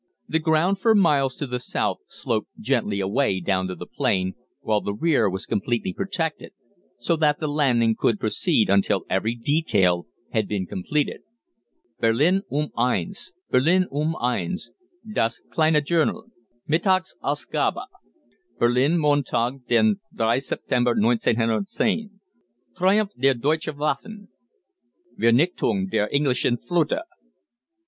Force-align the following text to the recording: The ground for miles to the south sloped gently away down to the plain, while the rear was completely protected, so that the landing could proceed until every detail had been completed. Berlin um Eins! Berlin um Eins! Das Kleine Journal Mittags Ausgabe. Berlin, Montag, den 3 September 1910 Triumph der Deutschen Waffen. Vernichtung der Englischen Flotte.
The 0.27 0.39
ground 0.39 0.79
for 0.79 0.95
miles 0.95 1.35
to 1.35 1.45
the 1.45 1.59
south 1.59 1.99
sloped 2.07 2.47
gently 2.59 2.99
away 2.99 3.39
down 3.39 3.67
to 3.67 3.75
the 3.75 3.85
plain, 3.85 4.33
while 4.61 4.81
the 4.81 4.95
rear 4.95 5.29
was 5.29 5.45
completely 5.45 5.93
protected, 5.93 6.53
so 6.97 7.15
that 7.17 7.39
the 7.39 7.47
landing 7.47 7.95
could 7.95 8.19
proceed 8.19 8.67
until 8.67 9.05
every 9.11 9.35
detail 9.35 10.07
had 10.31 10.47
been 10.47 10.65
completed. 10.65 11.21
Berlin 11.99 12.41
um 12.51 12.69
Eins! 12.75 13.31
Berlin 13.51 13.83
um 13.91 14.15
Eins! 14.19 14.71
Das 15.07 15.39
Kleine 15.51 15.85
Journal 15.85 16.31
Mittags 16.67 17.13
Ausgabe. 17.23 17.85
Berlin, 18.57 18.97
Montag, 18.97 19.67
den 19.67 19.99
3 20.17 20.39
September 20.39 20.95
1910 20.99 22.19
Triumph 22.75 23.11
der 23.19 23.35
Deutschen 23.35 23.77
Waffen. 23.77 24.29
Vernichtung 25.15 25.89
der 25.91 26.09
Englischen 26.11 26.57
Flotte. 26.57 27.03